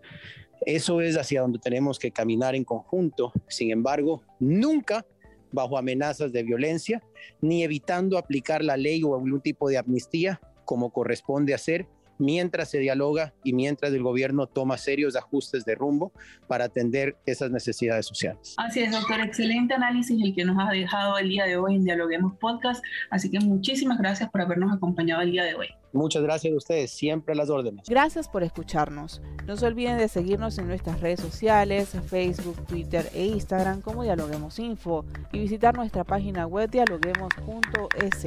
Eso 0.66 1.02
es 1.02 1.18
hacia 1.18 1.42
donde 1.42 1.60
tenemos 1.60 2.00
que 2.00 2.12
caminar 2.12 2.56
en 2.56 2.64
conjunto. 2.64 3.32
Sin 3.48 3.72
embargo, 3.72 4.24
nunca 4.40 5.06
bajo 5.52 5.78
amenazas 5.78 6.32
de 6.32 6.44
violencia, 6.44 7.02
ni 7.42 7.64
evitando 7.64 8.18
aplicar 8.18 8.64
la 8.64 8.78
ley 8.78 9.04
o 9.04 9.16
algún 9.16 9.42
tipo 9.42 9.70
de 9.70 9.78
amnistía 9.78 10.40
como 10.66 10.92
corresponde 10.92 11.54
hacer 11.54 11.88
mientras 12.18 12.70
se 12.70 12.80
dialoga 12.80 13.34
y 13.44 13.54
mientras 13.54 13.92
el 13.94 14.04
gobierno 14.04 14.48
toma 14.48 14.78
serios 14.78 15.16
ajustes 15.16 15.66
de 15.66 15.76
rumbo 15.76 16.12
para 16.48 16.66
atender 16.66 17.18
esas 17.26 17.52
necesidades 17.52 18.06
sociales. 18.06 18.56
Así 18.58 18.82
es, 18.82 18.92
doctor. 18.92 19.20
Excelente 19.20 19.74
análisis 19.74 20.22
el 20.24 20.34
que 20.34 20.46
nos 20.46 20.58
ha 20.60 20.72
dejado 20.72 21.18
el 21.18 21.30
día 21.30 21.46
de 21.46 21.58
hoy 21.58 21.76
en 21.76 21.84
Dialoguemos 21.84 22.38
Podcast. 22.38 22.84
Así 23.10 23.30
que 23.30 23.40
muchísimas 23.40 23.98
gracias 23.98 24.30
por 24.30 24.42
habernos 24.42 24.74
acompañado 24.74 25.22
el 25.22 25.32
día 25.32 25.44
de 25.44 25.56
hoy. 25.56 25.68
Muchas 25.96 26.24
gracias 26.24 26.54
a 26.54 26.58
ustedes, 26.58 26.92
siempre 26.92 27.34
a 27.34 27.38
las 27.38 27.50
órdenes. 27.50 27.88
Gracias 27.88 28.28
por 28.28 28.44
escucharnos. 28.44 29.22
No 29.48 29.56
se 29.56 29.66
olviden 29.66 29.98
de 29.98 30.10
seguirnos 30.10 30.58
en 30.58 30.68
nuestras 30.68 31.00
redes 31.00 31.22
sociales, 31.22 31.90
Facebook, 32.08 32.66
Twitter 32.66 33.10
e 33.14 33.26
Instagram 33.28 33.80
como 33.80 34.04
Dialoguemos 34.04 34.60
Info 34.60 35.06
y 35.32 35.40
visitar 35.40 35.74
nuestra 35.76 36.04
página 36.04 36.48
web 36.48 36.70
dialoguemos.es. 36.70 38.24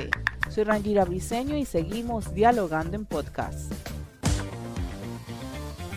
Soy 0.49 0.65
Rangira 0.65 1.05
Briseño 1.05 1.59
y 1.59 1.67
seguimos 1.67 2.33
dialogando 2.33 2.97
en 2.97 3.05
podcast. 3.05 3.71